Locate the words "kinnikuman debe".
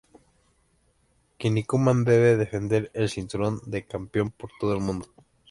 1.37-2.35